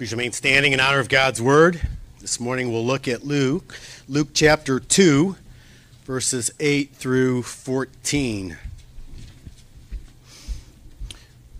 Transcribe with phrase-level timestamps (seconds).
[0.00, 1.78] Please remain standing in honor of God's word.
[2.20, 3.78] This morning we'll look at Luke,
[4.08, 5.36] Luke chapter 2,
[6.06, 8.56] verses 8 through 14.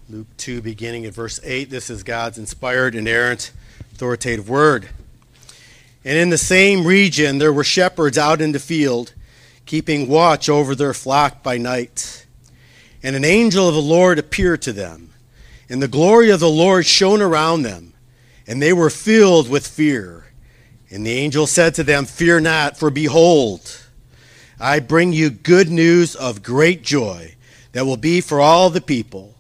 [0.09, 1.69] Luke 2, beginning at verse 8.
[1.69, 3.53] This is God's inspired, inerrant,
[3.93, 4.89] authoritative word.
[6.03, 9.13] And in the same region there were shepherds out in the field,
[9.67, 12.25] keeping watch over their flock by night.
[13.03, 15.13] And an angel of the Lord appeared to them,
[15.69, 17.90] and the glory of the Lord shone around them
[18.51, 20.25] and they were filled with fear.
[20.91, 23.81] And the angel said to them, Fear not, for behold,
[24.59, 27.37] I bring you good news of great joy
[27.71, 29.37] that will be for all the people.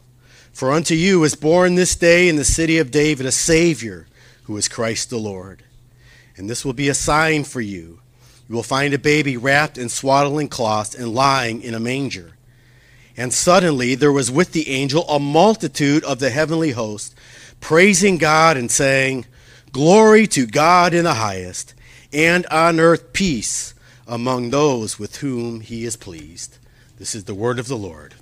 [0.52, 4.06] For unto you is born this day in the city of David a Savior,
[4.44, 5.64] who is Christ the Lord.
[6.36, 7.98] And this will be a sign for you.
[8.48, 12.36] You will find a baby wrapped in swaddling cloths and lying in a manger.
[13.16, 17.16] And suddenly there was with the angel a multitude of the heavenly host
[17.60, 19.26] praising God and saying,
[19.72, 21.74] Glory to God in the highest,
[22.12, 23.74] and on earth peace
[24.06, 26.58] among those with whom he is pleased.
[26.98, 28.14] This is the word of the Lord.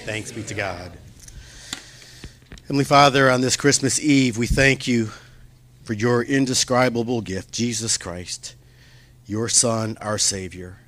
[0.00, 0.92] Thanks be to God.
[2.62, 5.10] Heavenly Father, on this Christmas Eve, we thank you
[5.84, 8.56] for your indescribable gift, Jesus Christ,
[9.26, 10.78] your Son, our Savior.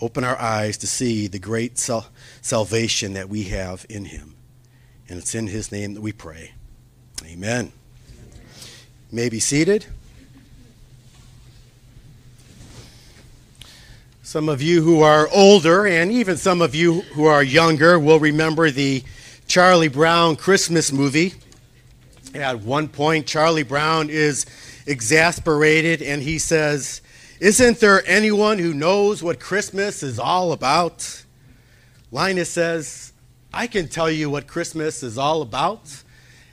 [0.00, 2.08] Open our eyes to see the great sal-
[2.42, 4.34] salvation that we have in him.
[5.08, 6.52] And it's in his name that we pray.
[7.24, 7.72] Amen.
[9.10, 9.86] You may be seated.
[14.22, 18.20] Some of you who are older, and even some of you who are younger, will
[18.20, 19.02] remember the
[19.46, 21.32] Charlie Brown Christmas movie.
[22.34, 24.44] At one point, Charlie Brown is
[24.86, 27.00] exasperated and he says,
[27.40, 31.24] Isn't there anyone who knows what Christmas is all about?
[32.10, 33.12] Linus says,
[33.52, 36.02] I can tell you what Christmas is all about.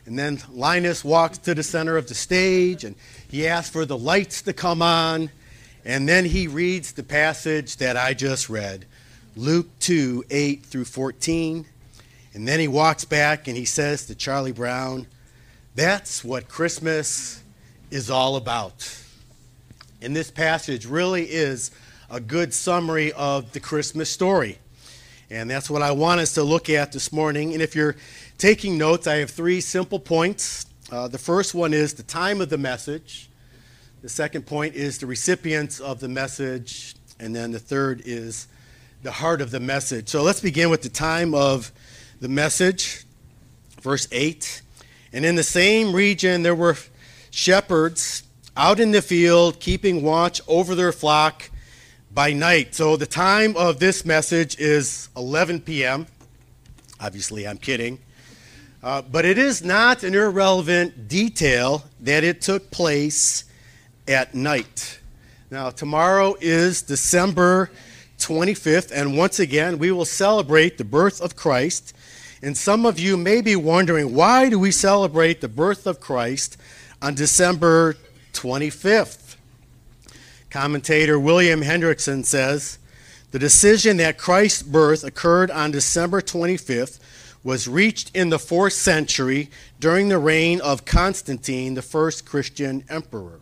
[0.06, 2.96] And then Linus walks to the center of the stage and
[3.30, 5.32] he asks for the lights to come on.
[5.84, 8.86] And then he reads the passage that I just read
[9.36, 11.66] Luke 2 8 through 14.
[12.34, 15.08] And then he walks back and he says to Charlie Brown,
[15.74, 17.42] That's what Christmas
[17.90, 19.02] is all about.
[20.02, 21.72] And this passage really is
[22.10, 24.60] a good summary of the Christmas story.
[25.30, 27.54] And that's what I want us to look at this morning.
[27.54, 27.96] And if you're
[28.38, 30.66] taking notes, I have three simple points.
[30.92, 33.30] Uh, the first one is the time of the message.
[34.02, 36.96] The second point is the recipients of the message.
[37.20, 38.48] And then the third is
[39.02, 40.10] the heart of the message.
[40.10, 41.72] So let's begin with the time of
[42.20, 43.06] the message.
[43.82, 44.62] Verse 8.
[45.14, 46.76] And in the same region there were
[47.32, 48.24] shepherds
[48.58, 51.50] out in the field, keeping watch over their flock
[52.14, 52.74] by night.
[52.74, 56.08] So the time of this message is 11 p.m.
[57.00, 58.00] Obviously, I'm kidding.
[58.86, 63.44] Uh, but it is not an irrelevant detail that it took place
[64.08, 65.00] at night.
[65.50, 67.72] Now, tomorrow is December
[68.20, 71.96] 25th, and once again, we will celebrate the birth of Christ.
[72.44, 76.56] And some of you may be wondering why do we celebrate the birth of Christ
[77.02, 77.96] on December
[78.34, 79.36] 25th?
[80.52, 82.78] Commentator William Hendriksen says
[83.32, 87.00] the decision that Christ's birth occurred on December 25th
[87.46, 93.40] was reached in the fourth century during the reign of Constantine, the first Christian emperor.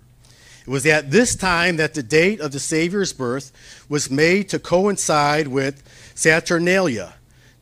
[0.67, 3.53] It was at this time that the date of the Savior's birth
[3.87, 5.81] was made to coincide with
[6.15, 7.13] Saturnalia,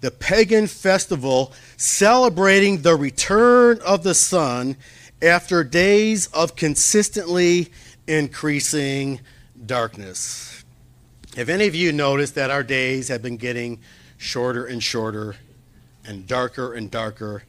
[0.01, 4.77] the pagan festival celebrating the return of the sun
[5.21, 7.71] after days of consistently
[8.07, 9.19] increasing
[9.63, 10.63] darkness.
[11.35, 13.79] Have any of you noticed that our days have been getting
[14.17, 15.35] shorter and shorter
[16.05, 17.43] and darker and darker?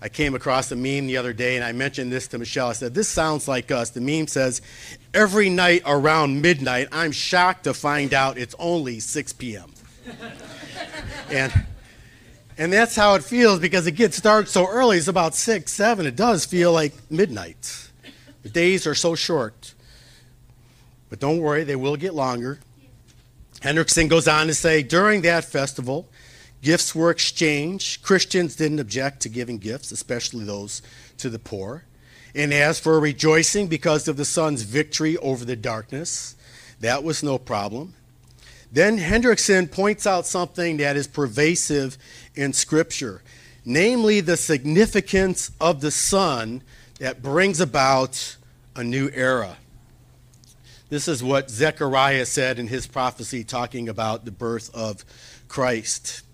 [0.00, 2.68] I came across a meme the other day and I mentioned this to Michelle.
[2.68, 3.90] I said, This sounds like us.
[3.90, 4.60] The meme says,
[5.14, 9.72] Every night around midnight, I'm shocked to find out it's only 6 p.m.
[11.30, 11.52] and,
[12.58, 14.98] and that's how it feels because it gets dark so early.
[14.98, 16.06] It's about 6, 7.
[16.06, 17.90] It does feel like midnight.
[18.42, 19.74] The days are so short.
[21.08, 22.58] But don't worry, they will get longer.
[23.60, 26.08] Hendriksen goes on to say during that festival,
[26.66, 28.02] gifts were exchanged.
[28.02, 30.82] Christians didn't object to giving gifts, especially those
[31.16, 31.84] to the poor.
[32.34, 36.34] And as for rejoicing because of the sun's victory over the darkness,
[36.80, 37.94] that was no problem.
[38.72, 41.96] Then Hendriksen points out something that is pervasive
[42.34, 43.22] in Scripture,
[43.64, 46.62] namely the significance of the sun
[46.98, 48.36] that brings about
[48.74, 49.56] a new era.
[50.88, 55.04] This is what Zechariah said in his prophecy talking about the birth of
[55.46, 56.24] Christ.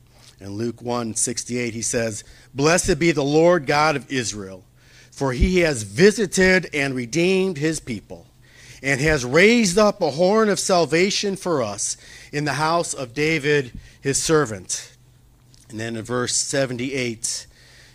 [0.42, 4.64] In Luke 1 68, he says, Blessed be the Lord God of Israel,
[5.12, 8.26] for he has visited and redeemed his people,
[8.82, 11.96] and has raised up a horn of salvation for us
[12.32, 14.96] in the house of David his servant.
[15.70, 17.46] And then in verse 78,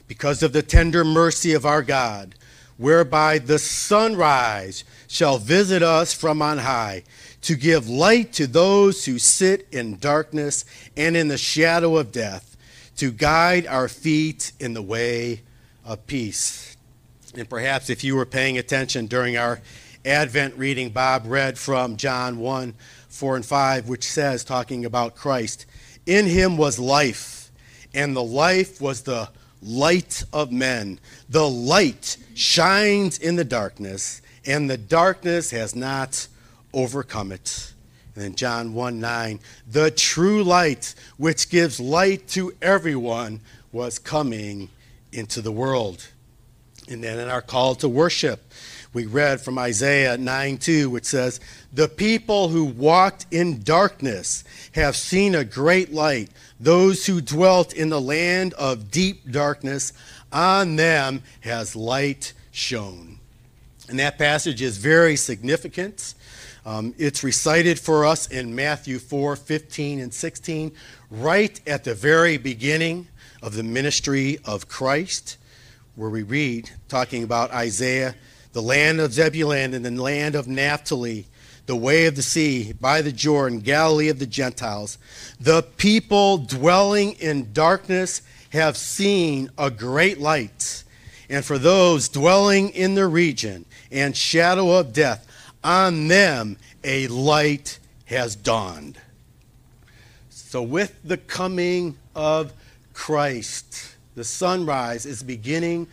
[0.08, 2.34] because of the tender mercy of our God,
[2.78, 7.04] whereby the sunrise shall visit us from on high,
[7.48, 10.66] to give light to those who sit in darkness
[10.98, 12.58] and in the shadow of death,
[12.98, 15.40] to guide our feet in the way
[15.86, 16.76] of peace.
[17.38, 19.62] And perhaps if you were paying attention during our
[20.04, 22.74] Advent reading, Bob read from John 1
[23.08, 25.66] 4 and 5, which says, talking about Christ,
[26.06, 27.50] In him was life,
[27.94, 29.30] and the life was the
[29.64, 31.00] light of men.
[31.30, 36.28] The light shines in the darkness, and the darkness has not
[36.74, 37.74] overcome it.
[38.16, 43.42] And then John 1 9, the true light, which gives light to everyone,
[43.72, 44.70] was coming
[45.12, 46.08] into the world.
[46.90, 48.42] And then in our call to worship,
[48.94, 51.40] we read from Isaiah 9 2, which says,
[51.72, 56.30] The people who walked in darkness have seen a great light.
[56.60, 59.94] Those who dwelt in the land of deep darkness,
[60.32, 63.20] on them has light shone.
[63.90, 66.14] And that passage is very significant.
[66.66, 70.74] Um, it's recited for us in Matthew 4 15 and 16,
[71.10, 73.08] right at the very beginning
[73.42, 75.38] of the ministry of Christ,
[75.96, 78.16] where we read, talking about Isaiah,
[78.52, 81.28] the land of Zebulun and the land of Naphtali,
[81.68, 84.98] the way of the sea, by the Jordan, Galilee of the Gentiles.
[85.40, 90.84] The people dwelling in darkness have seen a great light.
[91.30, 95.28] And for those dwelling in the region and shadow of death,
[95.64, 99.00] on them a light has dawned.
[100.30, 102.54] So, with the coming of
[102.94, 105.88] Christ, the sunrise is beginning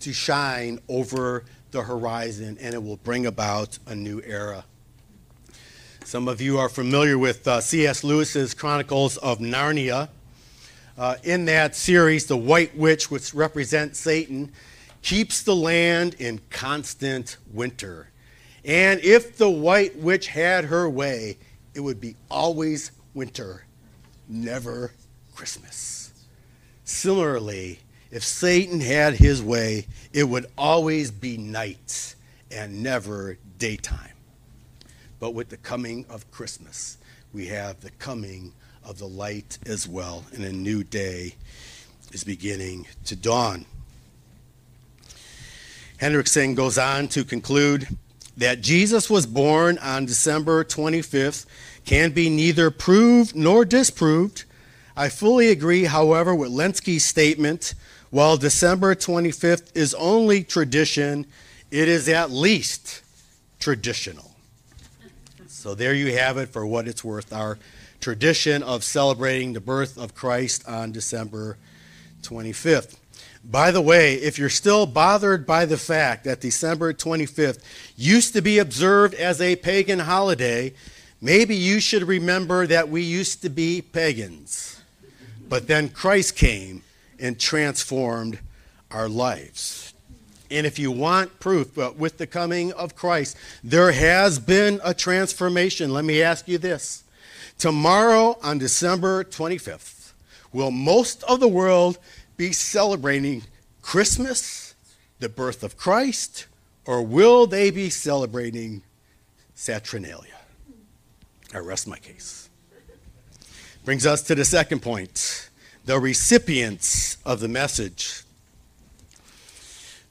[0.00, 4.64] to shine over the horizon and it will bring about a new era.
[6.04, 8.04] Some of you are familiar with uh, C.S.
[8.04, 10.08] Lewis's Chronicles of Narnia.
[10.96, 14.52] Uh, in that series, the White Witch, which represents Satan,
[15.06, 18.10] keeps the land in constant winter.
[18.64, 21.38] And if the White Witch had her way,
[21.74, 23.66] it would be always winter,
[24.28, 24.90] never
[25.32, 26.12] Christmas.
[26.82, 27.78] Similarly,
[28.10, 32.16] if Satan had his way, it would always be night
[32.50, 34.16] and never daytime.
[35.20, 36.98] But with the coming of Christmas,
[37.32, 38.52] we have the coming
[38.84, 41.36] of the light as well, and a new day
[42.10, 43.66] is beginning to dawn.
[46.00, 47.88] Hendriksen goes on to conclude
[48.36, 51.46] that Jesus was born on December 25th
[51.84, 54.44] can be neither proved nor disproved.
[54.96, 57.74] I fully agree, however, with Lenski's statement
[58.10, 61.26] while December 25th is only tradition,
[61.70, 63.02] it is at least
[63.58, 64.32] traditional.
[65.48, 67.58] So there you have it for what it's worth our
[68.00, 71.56] tradition of celebrating the birth of Christ on December
[72.22, 72.96] 25th.
[73.48, 77.60] By the way, if you're still bothered by the fact that December 25th
[77.96, 80.74] used to be observed as a pagan holiday,
[81.20, 84.82] maybe you should remember that we used to be pagans.
[85.48, 86.82] But then Christ came
[87.20, 88.40] and transformed
[88.90, 89.94] our lives.
[90.50, 95.92] And if you want proof, with the coming of Christ, there has been a transformation.
[95.92, 97.04] Let me ask you this.
[97.58, 100.12] Tomorrow, on December 25th,
[100.52, 101.98] will most of the world
[102.36, 103.42] be celebrating
[103.82, 104.74] Christmas,
[105.20, 106.46] the birth of Christ,
[106.84, 108.82] or will they be celebrating
[109.54, 110.34] Saturnalia?
[111.54, 112.48] I rest my case.
[113.84, 115.48] Brings us to the second point
[115.84, 118.22] the recipients of the message.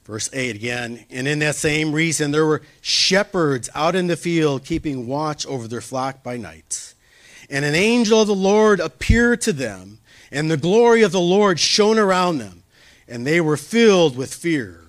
[0.04, 4.64] Verse 8 again, and in that same reason, there were shepherds out in the field
[4.64, 6.94] keeping watch over their flock by night.
[7.50, 9.98] And an angel of the Lord appeared to them,
[10.30, 12.62] and the glory of the Lord shone around them,
[13.08, 14.82] and they were filled with fear.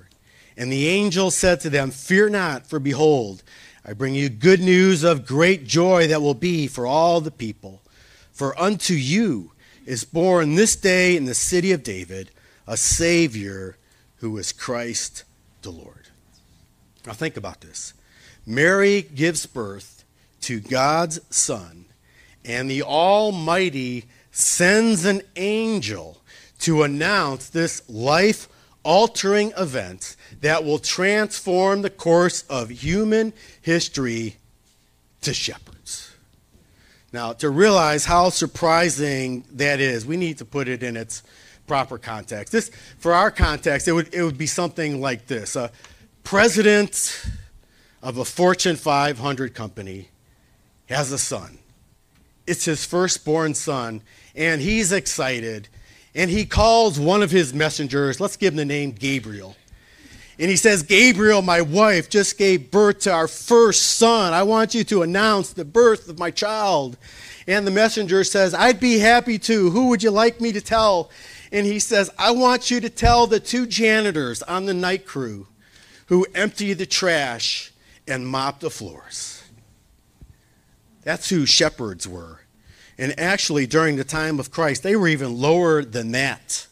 [0.56, 3.44] And the angel said to them, Fear not, for behold,
[3.86, 7.82] I bring you good news of great joy that will be for all the people.
[8.32, 9.51] For unto you,
[9.88, 12.29] is born this day in the city of David
[12.67, 13.77] a Savior
[14.17, 15.24] who is Christ
[15.62, 16.10] the Lord.
[17.06, 17.94] Now, think about this.
[18.46, 20.03] Mary gives birth
[20.41, 21.86] to God's Son,
[22.44, 24.06] and the Almighty
[24.38, 26.22] sends an angel
[26.60, 28.48] to announce this life
[28.84, 34.38] altering event that will transform the course of human history
[35.22, 36.13] to shepherds.
[37.12, 41.24] Now, to realize how surprising that is, we need to put it in its
[41.65, 42.53] proper context.
[42.53, 45.72] This, for our context, it would, it would be something like this A
[46.24, 47.25] president
[48.03, 50.10] of a Fortune 500 company
[50.88, 51.58] has a son.
[52.46, 54.01] It's his firstborn son,
[54.38, 55.67] and he's excited.
[56.15, 59.56] And he calls one of his messengers, let's give him the name Gabriel.
[60.39, 64.34] And he says, Gabriel, my wife, just gave birth to our first son.
[64.34, 66.96] I want you to announce the birth of my child.
[67.48, 69.72] And the messenger says, I'd be happy to.
[69.72, 71.10] Who would you like me to tell?
[71.51, 75.48] And he says, I want you to tell the two janitors on the night crew
[76.08, 77.72] who empty the trash
[78.08, 79.44] and mop the floors.
[81.03, 82.41] That's who shepherds were.
[82.97, 86.67] And actually, during the time of Christ, they were even lower than that.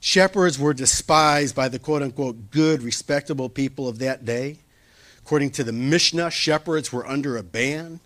[0.00, 4.58] Shepherds were despised by the quote unquote good, respectable people of that day.
[5.18, 8.00] According to the Mishnah, shepherds were under a ban.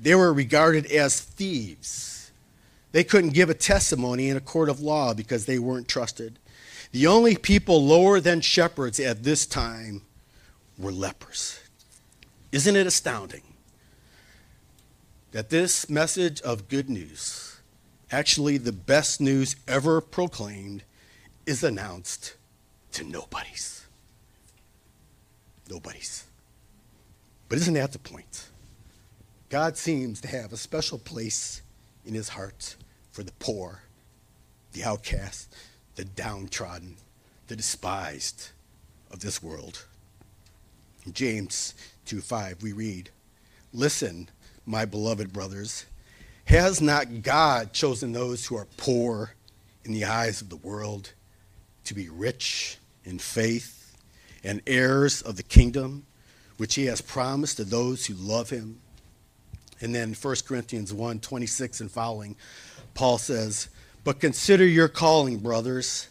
[0.00, 2.30] They were regarded as thieves.
[2.92, 6.38] They couldn't give a testimony in a court of law because they weren't trusted.
[6.92, 10.02] The only people lower than shepherds at this time
[10.78, 11.58] were lepers.
[12.52, 13.42] Isn't it astounding
[15.34, 17.60] that this message of good news,
[18.12, 20.84] actually the best news ever proclaimed,
[21.44, 22.36] is announced
[22.92, 23.84] to nobodies.
[25.68, 26.22] Nobodies.
[27.48, 28.46] But isn't that the point?
[29.48, 31.62] God seems to have a special place
[32.06, 32.76] in his heart
[33.10, 33.82] for the poor,
[34.70, 35.52] the outcast,
[35.96, 36.94] the downtrodden,
[37.48, 38.50] the despised
[39.10, 39.84] of this world.
[41.04, 41.74] In James
[42.04, 43.10] 2 5, we read,
[43.72, 44.28] Listen,
[44.66, 45.86] my beloved brothers,
[46.46, 49.34] has not God chosen those who are poor
[49.84, 51.12] in the eyes of the world?
[51.84, 53.96] to be rich in faith
[54.42, 56.06] and heirs of the kingdom
[56.56, 58.80] which he has promised to those who love him.
[59.80, 62.36] And then 1 Corinthians 1 26 and following,
[62.94, 63.68] Paul says,
[64.02, 66.08] But consider your calling, brothers.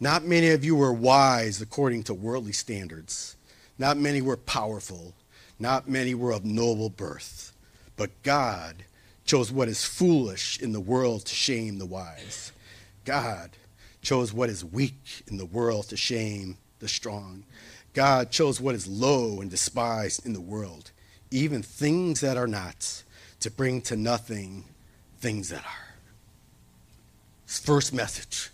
[0.00, 3.36] Not many of you were wise according to worldly standards.
[3.78, 5.14] Not many were powerful.
[5.58, 7.51] Not many were of noble birth.
[7.96, 8.84] But God
[9.24, 12.52] chose what is foolish in the world to shame the wise.
[13.04, 13.50] God
[14.00, 17.44] chose what is weak in the world to shame the strong.
[17.94, 20.90] God chose what is low and despised in the world,
[21.30, 23.02] even things that are not,
[23.40, 24.64] to bring to nothing
[25.20, 25.94] things that are.
[27.46, 28.50] His first message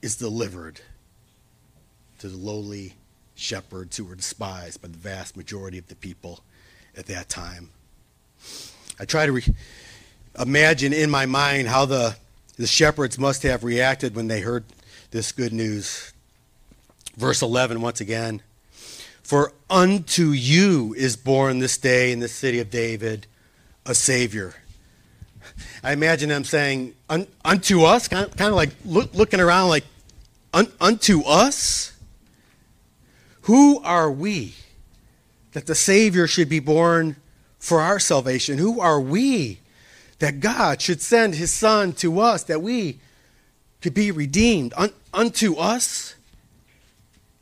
[0.00, 0.80] is delivered
[2.18, 2.94] to the lowly
[3.34, 6.40] shepherds who were despised by the vast majority of the people
[6.96, 7.70] at that time.
[9.00, 9.54] I try to re-
[10.38, 12.16] imagine in my mind how the
[12.58, 14.64] the shepherds must have reacted when they heard
[15.12, 16.12] this good news.
[17.16, 18.42] Verse 11, once again
[19.22, 23.26] For unto you is born this day in the city of David
[23.86, 24.54] a Savior.
[25.82, 28.08] I imagine them saying, Unto us?
[28.08, 29.84] Kind of, kind of like look, looking around like,
[30.52, 31.92] Unto us?
[33.42, 34.54] Who are we
[35.52, 37.16] that the Savior should be born
[37.58, 38.58] for our salvation?
[38.58, 39.60] Who are we
[40.18, 42.98] that God should send his Son to us, that we
[43.80, 46.14] could be redeemed un- unto us.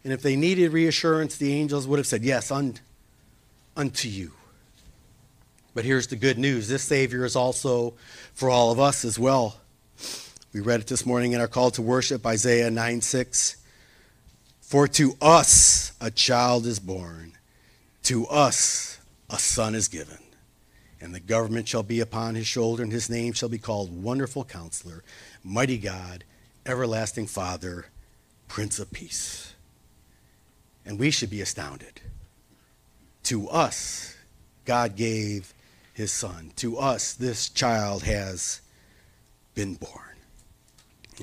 [0.04, 2.78] And if they needed reassurance, the angels would have said, Yes, un-
[3.76, 4.32] unto you.
[5.74, 7.94] But here's the good news this Savior is also
[8.34, 9.56] for all of us as well.
[10.52, 13.56] We read it this morning in our call to worship, Isaiah 9 6.
[14.60, 17.32] For to us a child is born,
[18.04, 18.95] to us
[19.30, 20.18] a son is given
[21.00, 24.44] and the government shall be upon his shoulder, and his name shall be called Wonderful
[24.44, 25.04] Counselor,
[25.44, 26.24] Mighty God,
[26.64, 27.86] Everlasting Father,
[28.48, 29.54] Prince of Peace.
[30.84, 32.00] And we should be astounded.
[33.24, 34.16] To us,
[34.64, 35.52] God gave
[35.92, 36.52] his son.
[36.56, 38.60] To us, this child has
[39.54, 40.16] been born.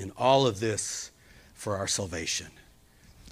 [0.00, 1.10] And all of this
[1.54, 2.48] for our salvation.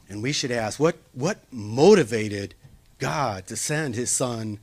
[0.08, 2.54] And we should ask what, what motivated
[3.02, 4.60] God to send his son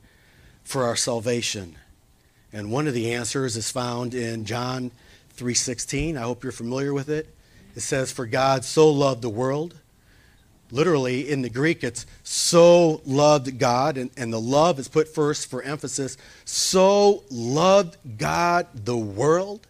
[0.64, 1.76] for our salvation?
[2.54, 4.92] And one of the answers is found in John
[5.36, 6.16] 3:16.
[6.16, 7.34] I hope you're familiar with it.
[7.76, 9.74] It says for God so loved the world.
[10.70, 15.50] Literally in the Greek it's so loved God and, and the love is put first
[15.50, 16.16] for emphasis.
[16.46, 19.66] So loved God the world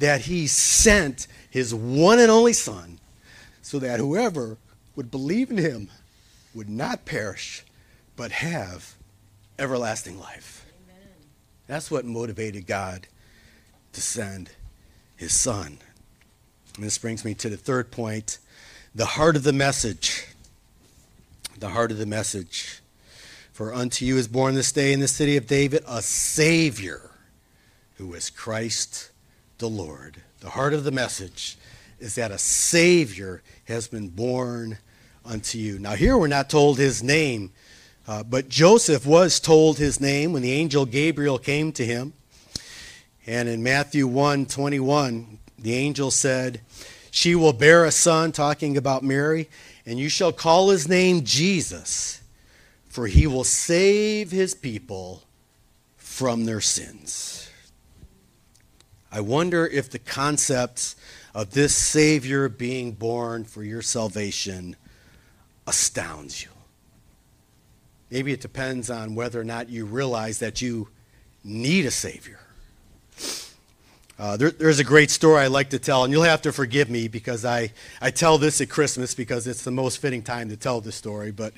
[0.00, 2.98] that he sent his one and only son
[3.62, 4.56] so that whoever
[4.96, 5.88] would believe in him
[6.52, 7.64] would not perish
[8.18, 8.96] but have
[9.60, 10.66] everlasting life.
[10.84, 11.06] Amen.
[11.68, 13.06] That's what motivated God
[13.92, 14.50] to send
[15.16, 15.78] his son.
[16.74, 18.38] And this brings me to the third point
[18.92, 20.26] the heart of the message.
[21.60, 22.80] The heart of the message.
[23.52, 27.12] For unto you is born this day in the city of David a Savior
[27.98, 29.12] who is Christ
[29.58, 30.22] the Lord.
[30.40, 31.56] The heart of the message
[32.00, 34.78] is that a Savior has been born
[35.24, 35.78] unto you.
[35.78, 37.52] Now, here we're not told his name,
[38.08, 42.14] uh, but Joseph was told his name when the angel Gabriel came to him.
[43.26, 46.62] And in Matthew 1 21, the angel said,
[47.10, 49.50] She will bear a son, talking about Mary,
[49.84, 52.22] and you shall call his name Jesus,
[52.88, 55.22] for he will save his people
[55.98, 57.50] from their sins.
[59.12, 60.96] I wonder if the concepts
[61.34, 64.76] of this Savior being born for your salvation
[65.66, 66.50] astounds you.
[68.10, 70.88] Maybe it depends on whether or not you realize that you
[71.44, 72.40] need a Savior.
[74.18, 76.90] Uh, there, there's a great story I like to tell, and you'll have to forgive
[76.90, 80.56] me because I, I tell this at Christmas because it's the most fitting time to
[80.56, 81.30] tell this story.
[81.30, 81.52] But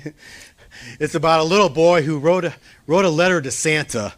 [1.00, 2.54] it's about a little boy who wrote a,
[2.86, 4.12] wrote a letter to Santa.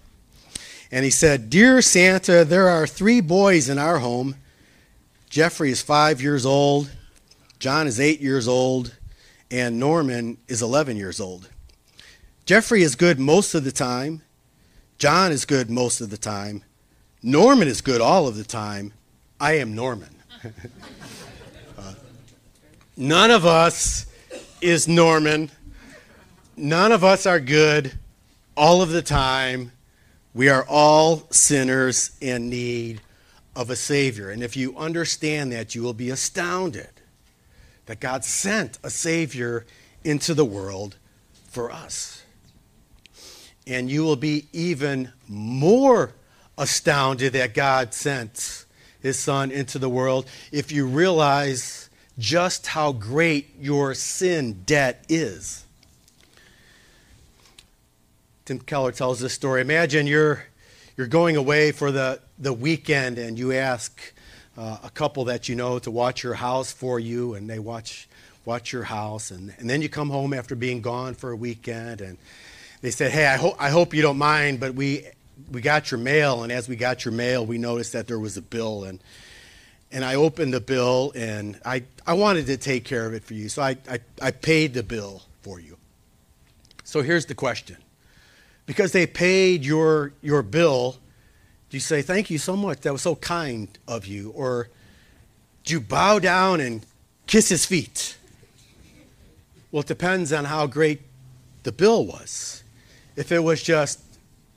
[0.91, 4.35] And he said, Dear Santa, there are three boys in our home.
[5.31, 6.91] Jeffrey is five years old,
[7.59, 8.95] John is eight years old,
[9.51, 11.49] and Norman is 11 years old.
[12.45, 14.23] Jeffrey is good most of the time.
[14.99, 16.65] John is good most of the time.
[17.23, 18.93] Norman is good all of the time.
[19.41, 20.15] I am Norman.
[21.79, 21.95] uh,
[22.97, 24.07] none of us
[24.61, 25.51] is Norman.
[26.57, 27.99] None of us are good
[28.57, 29.71] all of the time.
[30.35, 33.01] We are all sinners in need
[33.55, 34.31] of a Savior.
[34.31, 36.91] And if you understand that, you will be astounded
[37.87, 39.65] that God sent a Savior
[40.03, 40.97] into the world
[41.49, 42.22] for us.
[43.67, 46.13] And you will be even more
[46.59, 48.65] astounded that God sent
[49.01, 55.65] his son into the world if you realize just how great your sin debt is.
[58.45, 59.61] Tim Keller tells this story.
[59.61, 60.45] Imagine you're,
[60.97, 64.13] you're going away for the, the weekend and you ask
[64.57, 68.09] uh, a couple that you know to watch your house for you, and they watch,
[68.45, 69.31] watch your house.
[69.31, 72.19] And, and then you come home after being gone for a weekend and
[72.83, 75.07] they said, Hey, I, I hope you don't mind, but we
[75.51, 78.37] we got your mail, and as we got your mail, we noticed that there was
[78.37, 79.03] a bill, and
[79.91, 83.35] and I opened the bill, and I I wanted to take care of it for
[83.35, 85.79] you, so I I, I paid the bill for you.
[86.85, 87.77] So here's the question:
[88.67, 90.97] because they paid your your bill,
[91.71, 92.81] do you say thank you so much?
[92.81, 94.69] That was so kind of you, or
[95.65, 96.85] do you bow down and
[97.27, 98.17] kiss his feet?
[99.71, 101.01] Well, it depends on how great
[101.63, 102.63] the bill was.
[103.17, 104.01] If it was just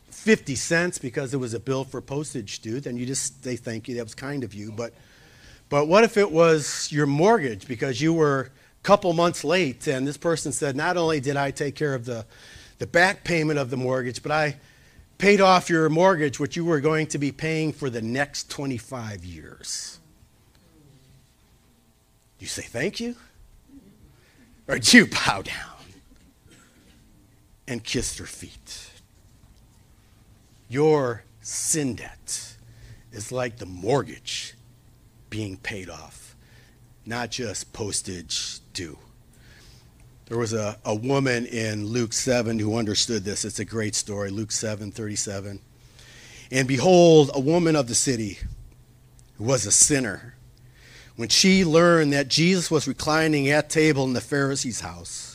[0.10, 3.88] 50 cents because it was a bill for postage due, then you just say thank
[3.88, 3.96] you.
[3.96, 4.72] That was kind of you.
[4.72, 4.94] But,
[5.70, 10.08] but what if it was your mortgage because you were a couple months late and
[10.08, 12.26] this person said, not only did I take care of the,
[12.80, 14.58] the back payment of the mortgage, but I
[15.18, 19.24] paid off your mortgage, which you were going to be paying for the next 25
[19.24, 20.00] years.
[22.39, 23.15] You say thank you?
[24.68, 25.75] Or do you bow down
[27.67, 28.91] and kissed her feet?
[30.69, 32.56] Your sin debt
[33.12, 34.56] is like the mortgage
[35.30, 36.36] being paid off,
[37.06, 38.97] not just postage due.
[40.28, 43.45] There was a, a woman in Luke 7 who understood this.
[43.45, 44.32] It's a great story.
[44.32, 45.60] Luke 7 37.
[46.51, 48.39] And behold, a woman of the city
[49.38, 50.36] who was a sinner,
[51.15, 55.35] when she learned that Jesus was reclining at table in the Pharisee's house,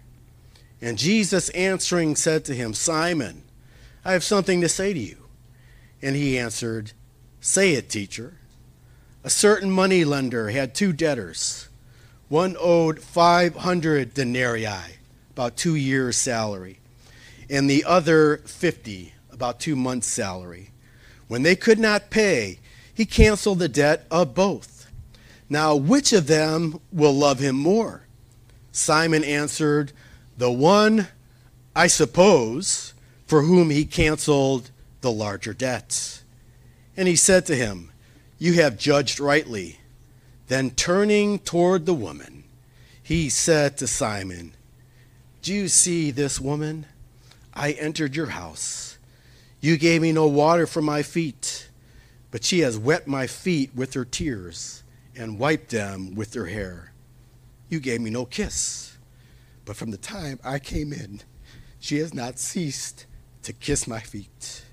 [0.81, 3.43] And Jesus answering said to him, Simon,
[4.03, 5.17] I have something to say to you.
[6.01, 6.93] And he answered,
[7.39, 8.37] Say it, teacher.
[9.23, 11.69] A certain money lender had two debtors.
[12.29, 14.97] One owed 500 denarii,
[15.31, 16.79] about two years' salary,
[17.49, 20.71] and the other 50, about two months' salary.
[21.27, 22.59] When they could not pay,
[22.93, 24.89] he canceled the debt of both.
[25.49, 28.07] Now, which of them will love him more?
[28.71, 29.91] Simon answered,
[30.41, 31.07] The one,
[31.75, 32.95] I suppose
[33.27, 36.23] for whom he canceled the larger debts.
[36.97, 37.91] And he said to him,
[38.39, 39.81] You have judged rightly.
[40.47, 42.43] Then turning toward the woman,
[43.03, 44.53] he said to Simon,
[45.43, 46.87] Do you see this woman?
[47.53, 48.97] I entered your house.
[49.59, 51.69] You gave me no water for my feet,
[52.31, 54.81] but she has wet my feet with her tears
[55.15, 56.93] and wiped them with her hair.
[57.69, 58.90] You gave me no kiss,
[59.71, 61.21] but from the time I came in,
[61.79, 63.05] she has not ceased
[63.43, 64.65] to kiss my feet.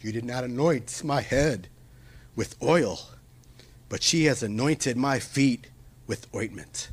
[0.00, 1.68] You did not anoint my head
[2.34, 2.98] with oil,
[3.90, 5.66] but she has anointed my feet
[6.06, 6.88] with ointment.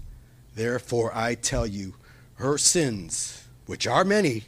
[0.54, 1.96] Therefore, I tell you,
[2.34, 4.44] her sins, which are many,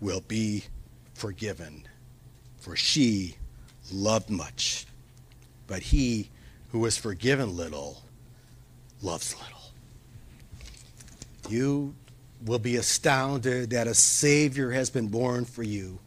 [0.00, 0.64] will be
[1.12, 1.86] forgiven,
[2.58, 3.36] for she
[3.92, 4.86] loved much.
[5.66, 6.30] But he
[6.68, 8.04] who was forgiven little
[9.02, 9.56] loves little.
[11.50, 11.94] You
[12.46, 15.98] will be astounded that a Savior has been born for you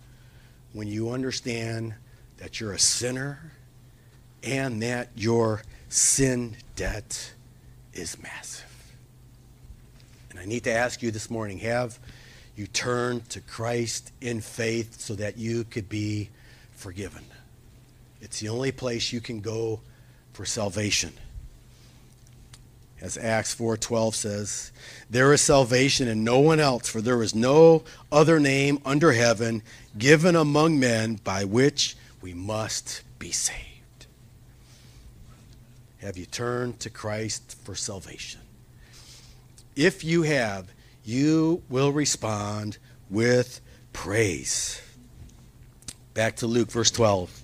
[0.73, 1.93] when you understand
[2.37, 3.51] that you're a sinner
[4.41, 7.33] and that your sin debt
[7.93, 8.65] is massive.
[10.29, 11.99] And I need to ask you this morning have
[12.55, 16.29] you turned to Christ in faith so that you could be
[16.71, 17.23] forgiven?
[18.21, 19.81] It's the only place you can go
[20.33, 21.11] for salvation.
[23.01, 24.71] As Acts 4:12 says,
[25.09, 29.63] there is salvation in no one else, for there is no other name under heaven
[29.97, 34.05] given among men by which we must be saved.
[35.99, 38.41] Have you turned to Christ for salvation?
[39.75, 40.67] If you have,
[41.05, 42.77] you will respond
[43.09, 43.61] with
[43.93, 44.81] praise.
[46.13, 47.43] Back to Luke, verse 12.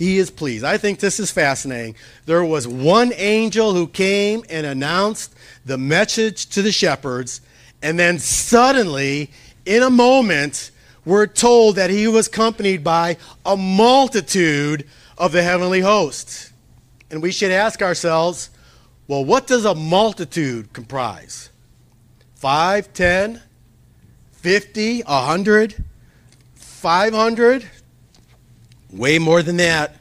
[0.00, 0.64] he is pleased.
[0.64, 1.94] I think this is fascinating.
[2.24, 5.34] There was one angel who came and announced
[5.66, 7.42] the message to the shepherds,
[7.82, 9.30] and then suddenly,
[9.66, 10.70] in a moment,
[11.04, 16.50] we're told that he was accompanied by a multitude of the heavenly hosts.
[17.10, 18.48] And we should ask ourselves,
[19.06, 21.50] well, what does a multitude comprise?
[22.36, 23.42] Five, ten,
[24.32, 25.84] fifty, a hundred,
[26.54, 27.68] five hundred?
[28.92, 29.96] Way more than that.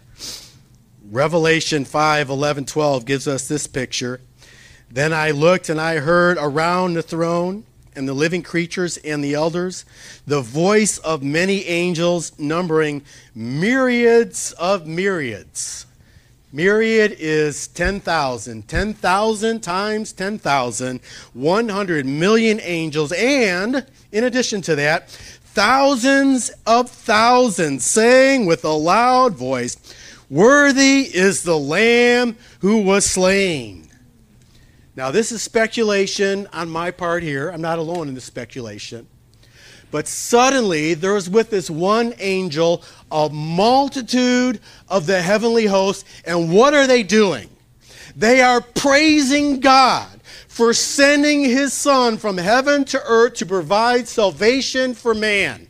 [1.11, 4.19] Revelation 5 11, 12 gives us this picture.
[4.89, 9.35] Then I looked and I heard around the throne and the living creatures and the
[9.35, 9.85] elders
[10.25, 13.03] the voice of many angels, numbering
[13.35, 15.85] myriads of myriads
[16.51, 18.67] Myriad is 10,000.
[18.67, 20.99] 10,000 times 10,000,
[21.33, 23.11] 100 million angels.
[23.11, 25.15] And in addition to that,
[25.53, 29.77] thousands of thousands saying with a loud voice,
[30.29, 33.89] Worthy is the Lamb who was slain.
[34.95, 37.49] Now, this is speculation on my part here.
[37.49, 39.07] I'm not alone in this speculation.
[39.91, 46.05] But suddenly there was with this one angel a multitude of the heavenly hosts.
[46.25, 47.49] And what are they doing?
[48.15, 50.18] They are praising God
[50.59, 55.65] for sending his son from heaven to earth to provide salvation for man.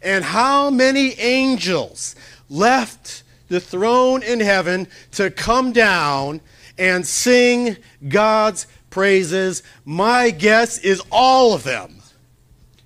[0.00, 2.14] And how many angels
[2.48, 6.40] left the throne in heaven to come down
[6.78, 9.64] and sing God's praises?
[9.84, 12.00] My guess is all of them.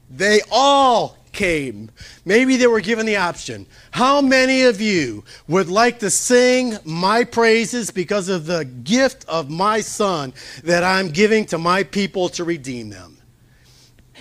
[0.08, 1.90] They all came.
[2.24, 3.66] Maybe they were given the option.
[3.90, 9.50] How many of you would like to sing my praises because of the gift of
[9.50, 10.32] my son
[10.64, 13.18] that I'm giving to my people to redeem them?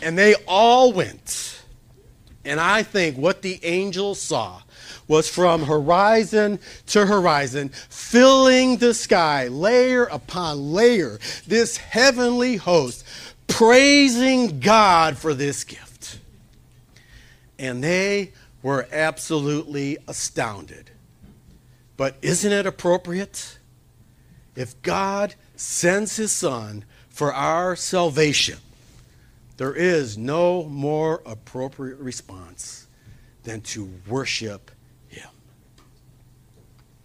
[0.02, 1.62] And they all went.
[2.46, 4.62] And I think what the angels saw
[5.08, 13.04] was from horizon to horizon, filling the sky, layer upon layer, this heavenly host
[13.48, 15.89] praising God for this gift.
[17.60, 18.32] And they
[18.64, 20.90] were absolutely astounded.
[21.98, 23.60] But isn't it appropriate?
[24.56, 28.58] If God sends his son for our salvation,
[29.58, 32.88] there is no more appropriate response
[33.44, 34.72] than to worship
[35.10, 35.30] him.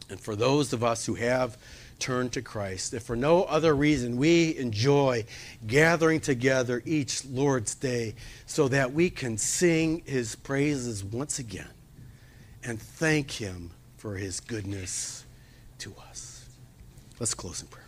[0.08, 1.58] And for those of us who have
[2.04, 2.92] turn to Christ.
[2.92, 5.24] If for no other reason, we enjoy
[5.66, 8.14] gathering together each Lord's Day
[8.44, 11.70] so that we can sing his praises once again
[12.62, 15.24] and thank him for his goodness
[15.78, 16.46] to us.
[17.18, 17.86] Let's close in prayer.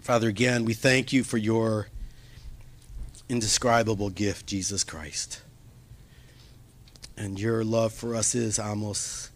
[0.00, 1.90] Father, again, we thank you for your
[3.28, 5.42] indescribable gift, Jesus Christ.
[7.16, 9.30] And your love for us is almost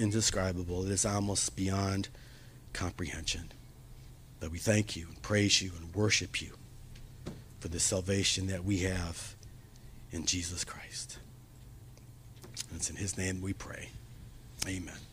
[0.00, 0.84] indescribable.
[0.86, 2.08] It is almost beyond
[2.72, 3.52] comprehension.
[4.40, 6.54] But we thank you and praise you and worship you
[7.60, 9.36] for the salvation that we have
[10.10, 11.18] in Jesus Christ.
[12.70, 13.90] And it's in his name we pray.
[14.66, 15.09] Amen.